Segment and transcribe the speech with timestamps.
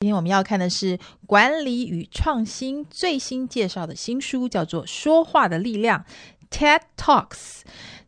[0.00, 6.02] 今天我们要看的是管理与创新最新介绍的新书，叫做《说话的力量》
[6.58, 7.60] （TED Talks）。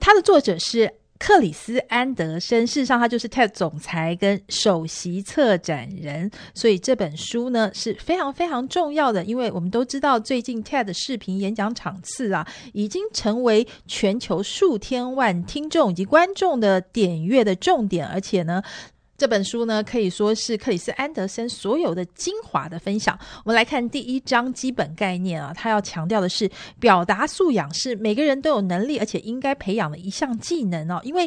[0.00, 9.24] 它的作者是克里斯·安德森，事实上他就是 TED 总裁跟首席策展人，所以这本书呢是非常非常重要的。
[9.24, 18.60] 因为我们都知道，最近 TED 的视频演讲场次啊，已经成为全球数千万听众以及观众的点阅的重点，而且呢。
[19.18, 23.18] 这本书呢，可以说是克里斯·安德森所有的精华的分享。
[23.44, 31.00] 我们来看第一章基本概念啊，他要强调的是，表达素养是每个人都有能力，而且应该培养的一项技能哦。
[31.02, 31.26] 因为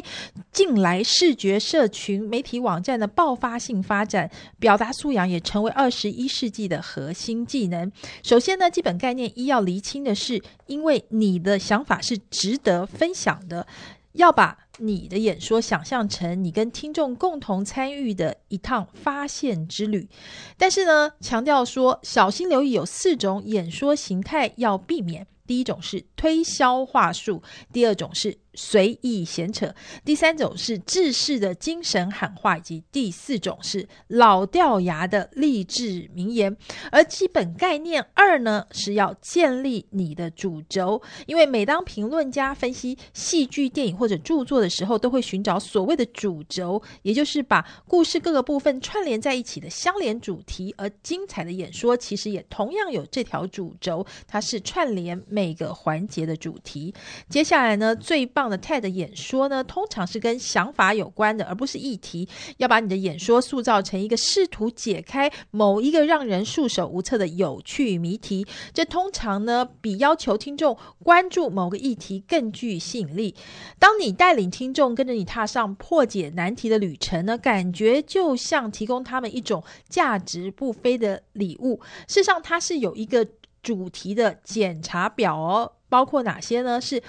[0.52, 4.30] 近来视觉社群媒体网站的爆发性发展，
[4.60, 7.90] 表达素养也成为二十一世纪的核心技能。
[8.22, 13.66] 首先呢，基本概念一要厘清的是，因为你的想法是值得分享的。
[14.12, 20.08] 要把你的演说想象成你跟听众共同参与的一趟发现之旅，
[20.56, 25.26] 但是呢，强调说小心留意有四种演说形态要避免。
[25.46, 36.56] 第一种是推销话术，第二种是随意闲扯，第三种是制式的精神喊话，以及第四种是老掉牙的励志名言。
[36.90, 50.74] 而基本概念二呢，是要建立你的主轴，因为每当评论家分析戏剧、电影或者著作的时候，都会寻找所谓的主轴，也就是把故事各个部分串联在一起的相连主题。
[50.76, 56.94] 而精彩的演说其实也同样有这条主轴，它是串联每个环节的主题。
[57.28, 62.28] 接下来呢，最棒的 TED 演说呢，通常是跟想法有关的，而不是议题。
[62.58, 73.34] 要把你的演说塑造成一个试图解开某一个让人束手无策的有趣谜题，这通常呢，比要求听众关注某个议题更具吸引力。
[73.78, 81.80] 当你带领听众跟着你踏上破解难题的旅程呢，感觉就像提供他们一种价值不菲的礼物。
[82.06, 83.26] 事实上，它是有一个
[83.62, 86.80] 主题的检查表哦，包括哪些呢？
[86.80, 87.02] 是。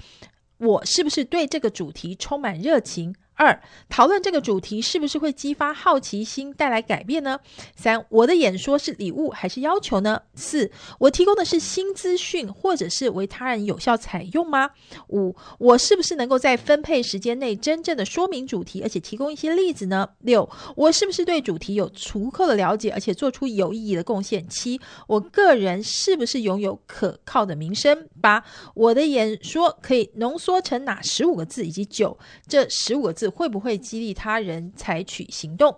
[0.62, 3.16] 我是不是对这个主题充满热情？
[3.42, 3.60] 二、
[3.90, 7.40] 讨论这个主题是不是会激发好奇心，带来改变呢？
[7.76, 10.22] 三、我的演说是礼物还是要求呢？
[10.36, 10.70] 四、
[11.00, 14.70] 我提供的是新资讯，或者是为他人有效采用吗？
[15.08, 20.08] 五、我是不是能够在分配时间内真正的说明主题，而且提供一些例子呢？
[20.20, 24.48] 六、我是不是对主题有足够的了解，而且做出有意义的贡献？
[24.48, 28.08] 七、我个人是不是拥有可靠的名声？
[28.22, 28.44] 八、
[28.76, 31.66] 我的演说可以浓缩成哪十五个字？
[31.66, 32.16] 以及九、
[32.48, 33.31] 这十五个字。
[33.32, 35.76] 会不会激励他人采取行动？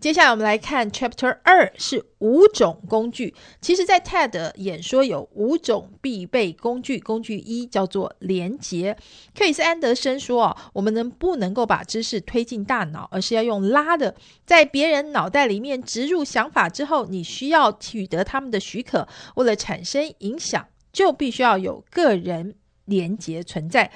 [0.00, 3.34] 接下来我们来看 Chapter 二是五种工具。
[3.60, 6.98] 其实，在 TED 演说有五种必备工具。
[7.00, 8.96] 工具一叫做连结。
[9.34, 14.14] 克里斯安德森说：“哦，我们能不能够把知识推进大脑，而是要用拉的，
[14.46, 19.08] 在别人脑袋里面植入想法之后，你需要取得他们的许可。
[19.36, 23.90] 为了产生影响，就必须要有个人连结存在。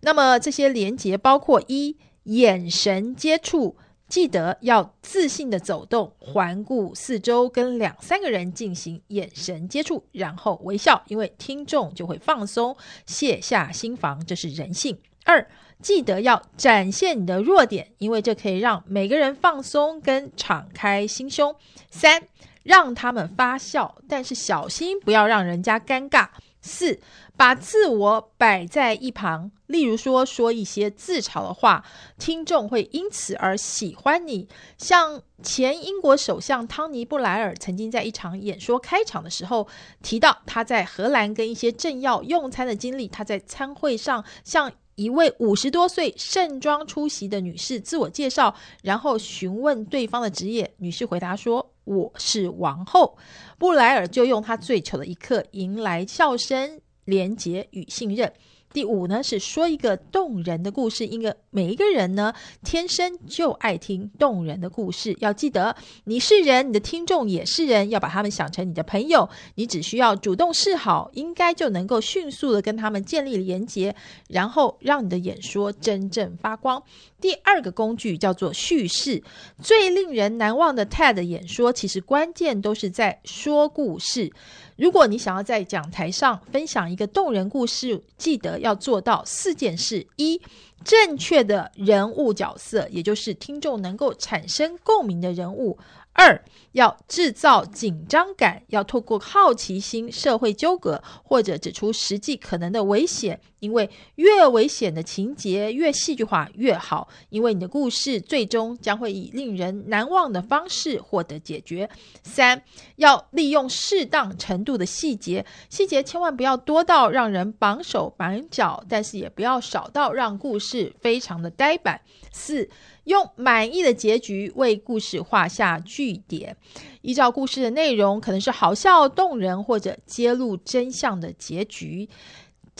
[0.00, 3.76] 那么这些连结包括一。”眼神接触，
[4.08, 12.76] 记得要自信地走动，环顾四周，跟两三个人进行眼神接触，然后微笑，因为听众就会放松，
[13.06, 14.98] 卸下心防，这是人性。
[15.24, 15.48] 二，
[15.80, 21.54] 记得要展现你的弱点，因为这可以让每个人放松跟敞开心胸。
[21.90, 22.22] 三，
[22.62, 26.28] 让他们发笑，但是小心不要让人家尴尬。
[26.62, 27.00] 四，
[27.36, 31.84] 把自我摆在一旁，例如说说一些自嘲的话，
[32.18, 34.48] 听众会因此而喜欢你。
[34.76, 39.66] 像前英国首相汤尼布莱尔曾经在一场演说开场的时候
[40.02, 43.08] 提到他在荷兰跟一些政要用餐的经历。
[43.08, 44.70] 他在餐会上向
[45.00, 50.70] 一位五十多岁盛装出席的女士自我介绍，然后询问对方的职业。
[50.76, 51.72] 女士回答说。
[51.84, 53.16] 我是王后，
[53.58, 58.32] 布莱尔就用他最丑的一刻迎来笑声、廉洁与信任。
[58.72, 62.32] 第五呢，是说一个动人的故事，因为每一个人呢，
[62.62, 65.16] 天生就爱听动人的故事。
[65.20, 69.28] 要记得，你是人，你的听众也是人，要把他们想成你的朋友。
[69.56, 73.94] 你只需要主动示好，应该就能够迅速的跟他们建立连结，
[74.28, 76.82] 然后让你的演说真正发光。
[77.20, 79.22] 第二个工具叫做叙事。
[79.62, 84.32] 最令人难忘的 TED 演说，其实关键都是在说故事。
[84.76, 90.40] 如果你想要在讲台上分享一个动人故事，记得要做到四件事：一、
[90.82, 95.76] 正确的人物角色，也就是听众能够产生共鸣的人物；
[96.14, 111.88] 二、要制造紧张感，要透过好奇心、社会纠葛或者指出实际可能的危险，因为越危险的情节越戏剧化越好，因为你的故事最终将会以令人难忘的方式获得解决。
[112.22, 112.62] 三，
[112.96, 122.00] 要利用适当程度的细节，细节千万不要多到让人绑手绑脚，但是也不要少到让故事非常的呆板。
[122.32, 122.68] 四，
[123.04, 126.56] 用满意的结局为故事画下句点，
[127.02, 132.08] 依照故事的内容，可能是好笑动人或者揭露真相的结局。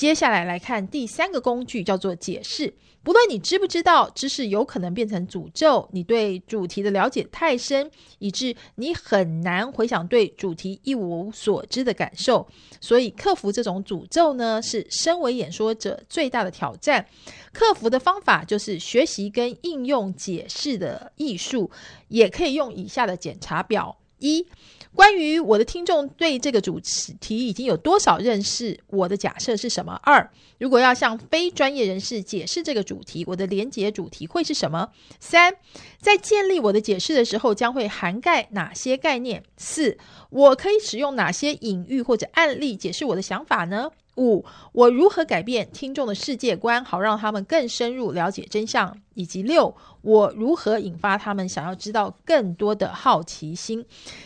[0.01, 2.73] 接下来来看第三个工具，叫做解释。
[3.03, 5.87] 不论你知不知道，知识有可能变成诅咒。
[5.93, 12.49] 你对主题的了解太深，以致你很难回想对主题一无所知的感受。
[12.81, 17.07] 所以，克服这种诅咒呢，是身为演说者最大的挑战。
[17.53, 21.71] 克服的方法就是学习跟应用解释的艺术，
[22.09, 24.47] 也可以用以下的检查表：一。
[24.93, 26.81] 关于我的听众对这个主
[27.21, 28.81] 题已经有多少认识？
[28.89, 29.93] 我的假设是什么？
[30.03, 30.29] 二，
[30.59, 34.91] 如果要向非专业人士解释这个主题，我的连结主题会是什么？
[35.21, 35.55] 三，
[36.01, 39.45] 在建立我的解释的时候，将会涵盖哪些概念？
[39.57, 39.97] 四，
[40.31, 43.93] 我可以使用哪些隐喻或者案例解释我的想法呢？
[44.21, 48.95] 五，我如何改变听众的世界观，好让他们更深入了解真相？
[49.15, 53.85] 以及六，我如何引发他们想要知道更多的好奇心？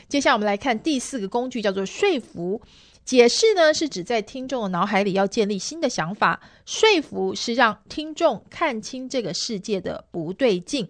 [0.09, 2.61] 接下来我们来看第四个工具，叫做说服。
[3.05, 10.89] 解释呢，是指在听众的脑海里要建立新的想法；说服是让听众看清这个世界的不对劲。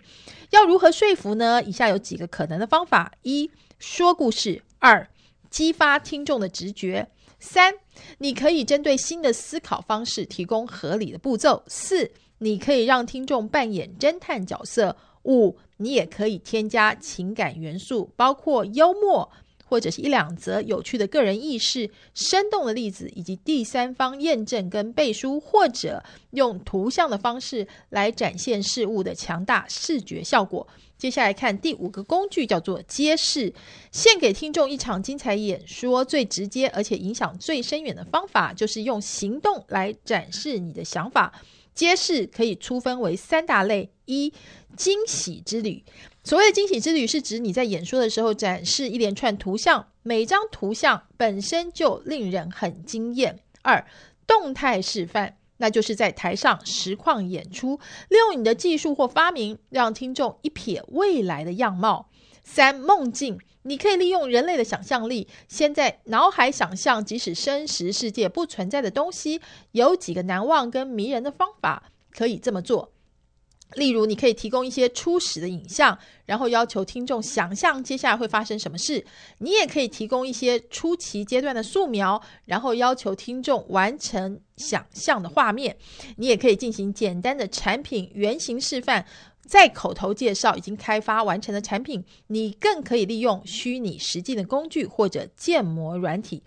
[0.51, 1.61] 要如何说服呢？
[1.65, 3.51] 以下有几个可能的方法：一，
[3.81, 5.09] 说故事；二，
[5.51, 7.09] 激发听众的直觉。
[7.41, 7.75] 三，
[8.19, 11.63] 你可以针对新的思考方式提供合理的步骤。
[11.67, 14.97] 四，你可以让听众扮演侦探角色。
[15.25, 19.31] 五，你也可以添加情感元素，包括幽默。
[19.67, 30.65] 或者是一两则有趣的个人軼事、生动的例子，以及第三方验证跟背书，或者用图像的方式来展现事物的强大视觉效果。
[31.05, 33.53] 接下来看第五个工具，叫做揭示。
[33.93, 41.31] 献给听众一场精彩演说，最直接而且影响最深远的方法，就是用行动来展示你的想法。
[41.75, 44.33] 揭示可以粗分为三大类：一、
[44.79, 45.85] 惊喜之旅。
[46.23, 53.41] 所谓的惊喜之旅，是指你在演说的时候展示一连串图像，每张图像本身就令人很惊艳。
[53.61, 53.87] 二、
[54.27, 57.79] 动态示范，那就是在台上实况演出，
[58.09, 62.09] 利用你的技术或发明，让听众一瞥未来的样貌。
[62.43, 69.41] 三、梦境，你可以利用人类的想象力，先在脑海想象即使真实世界不存在的东西。
[69.73, 72.94] 有几个难忘跟迷人的方法可以这么做。
[73.75, 79.05] 例如，你可以提供一些初始的影像，然后要求听众想象接下来会发生什么事。
[79.39, 85.77] 你也可以提供一些初期阶段的素描，然后要求听众完成想象的画面。
[86.17, 89.05] 你也可以进行简单的产品原型示范。
[89.47, 96.43] 在口头介绍已经开发完成的产品，你更可以利用虚拟实际的工具或者建模软体。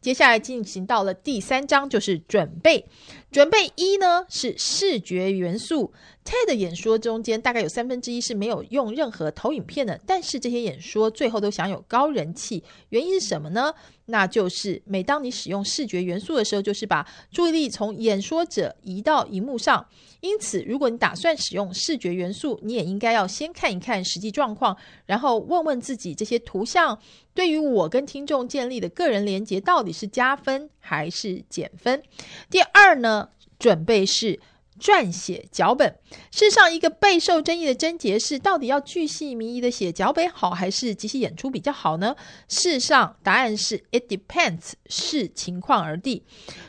[0.00, 2.86] 接下来进行到了第三章，就是准备。
[3.30, 5.92] 准备一呢是视觉元素。
[6.22, 12.62] TED 演说中间大概有三分之一是没有用任何投影片的，但是这些演说最后都享有高人气。
[12.90, 13.72] 原因是什么呢？
[14.06, 19.84] 那就是每当你使用视觉元素的时候，就是把注意力从演说者移到荧幕上。
[20.20, 26.98] 因此，如果你打算使用视觉元素，你也应该要先看一看实际状况，然后问问自己这些图像
[27.34, 32.02] 对于我跟听众建立的个人连接到底是加分还是减分。
[32.50, 34.40] 第二呢，准备是。
[34.82, 35.88] 撰写脚本，
[36.32, 42.16] 事实上，一个备受争议的症结是，到底要巨细靡遗的写脚本好，还是即兴演出比较好呢？
[42.48, 46.20] 事实上，答案是 it depends，视情况而定。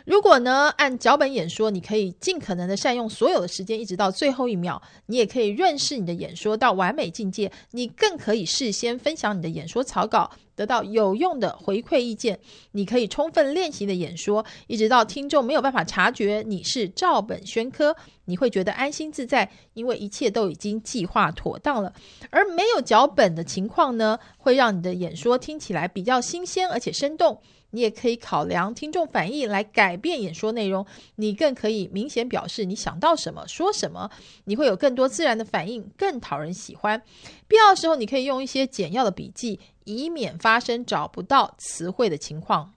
[0.06, 4.80] 如果呢，按脚本演说，你可以尽可能的善用所有的时间，一直到最后一秒。
[5.08, 7.52] 你也可以润饰你的演说到完美境界。
[7.72, 10.30] 你更可以事先分享你的演说草稿。
[10.56, 12.40] 得到有用的回馈意见，
[12.72, 17.96] 你可以充分练习的演说，一直到听众没有办法察觉你是照本宣科，
[18.26, 21.94] 你会觉得安心自在，因为一切都已经计划妥当了。
[22.30, 27.42] 而没有脚本的情况呢，会让你的演说听起来比较新鲜而且生动。
[27.74, 34.12] 你也可以考量听众反应来改变演说内容，你更可以明显表示你想到什么说什么，
[34.46, 37.02] 你会有更多自然的反应，更讨人喜欢。
[37.48, 42.74] 必要的时候，你可以用一些简要的笔记，以免发生找不到词汇的情况。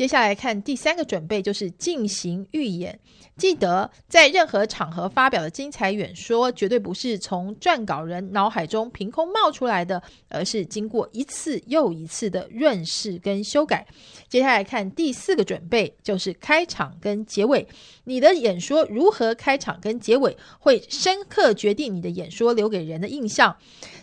[0.00, 2.98] 接下来看第三个准备，就是进行预演。
[3.36, 13.86] 记得在任何场合发表的精彩演说，绝对不是从撰稿人脑海中凭空冒出来的，而是经过一次又一次的润饰跟修改。
[14.26, 17.66] 接下来看第四个准备，就是开场跟结尾。
[18.04, 23.54] 你的演说如何开场跟结尾，会深刻决定你的演说留给人的印象。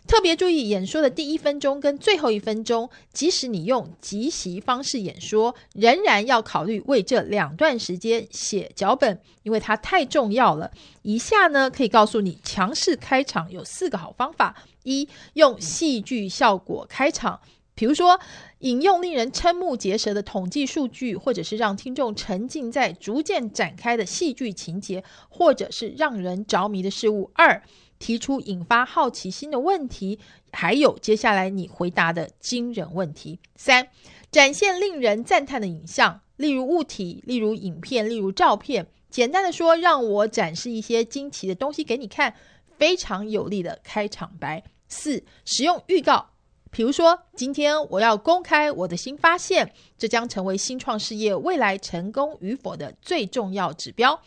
[0.07, 5.53] 特别注意演说的第一分钟跟最后一分钟，即使你用即席方式演说，
[5.95, 9.19] 仍然要考虑为这两段时间写脚本。
[9.43, 10.69] 因为它太重要了。
[11.03, 14.53] 以下呢，可以告诉你强势开场有四个好方法：
[14.83, 17.39] 一、用戏剧效果开场，
[17.73, 18.19] 比如说
[18.59, 27.63] 引用令人瞠目结舌的统计数据，或者是让听众沉浸在逐渐展开的戏剧情节，或者是让人着迷的事物；二、
[27.99, 30.19] 提出引发好奇心的问题，
[30.51, 33.87] 还有接下来你回答的惊人问题；三、
[34.31, 38.87] 展现令人赞叹的影像，例如物体，例如影片，例如照片。
[39.09, 42.35] 简单的说，让我展示一些惊奇的东西给你看，
[42.77, 44.63] 非常有力的开场白。
[44.89, 46.29] 四、使用预告，
[46.71, 54.19] 比如说，今天我要公开我的新发现，这将成为新创事业未来成功与否的最重要指标。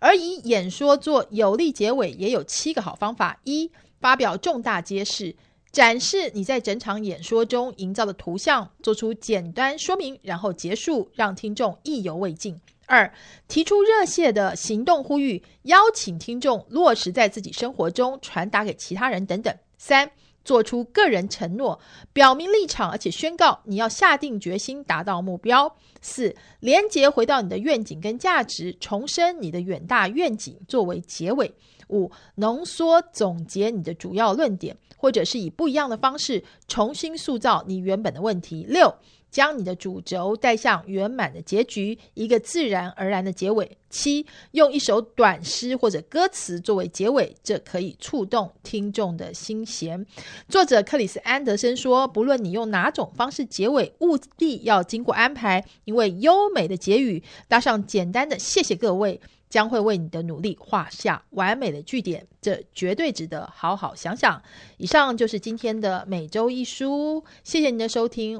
[0.00, 3.70] 而以演说做有力结尾，也有七个好方法：一、
[4.00, 5.36] 发表重大揭示，
[5.70, 12.60] 展示你在整场演说中营造的图像，做出简单说明，然后结束，让听众意犹未尽。
[12.86, 13.10] 二、
[13.46, 19.54] 提出热血的行动呼吁，邀请听众落实在自己生活中，传达给其他人等等。
[19.78, 20.10] 三、
[20.44, 21.78] 做出个人承诺，
[22.12, 25.76] 表明立场，而且宣告你要下定决心达到目标。
[26.00, 31.54] 四、连接回到你的愿景跟价值，重申你的远大愿景作为结尾。
[31.88, 38.64] 五、浓缩总结你的主要论点，或者是以不一样的方式重新塑造你原本的问题。
[38.66, 38.94] 六、
[39.32, 43.78] 将你的主轴带向圆满的结局，一个自然而然的结尾。
[43.88, 50.06] 七，用一首短诗或者歌词作为结尾，这可以触动听众的心弦。
[50.48, 59.20] 作者克里斯·安德森说：“不论你用哪种方式结尾，务必要经过安排，因为优美的结语搭上简单的‘谢谢各位’，
[59.50, 62.26] 将会为你的努力画下完美的句点。
[62.40, 64.42] 这绝对值得好好想想。”
[64.78, 68.30] 以上就是今天的每周一书，谢谢您的收听。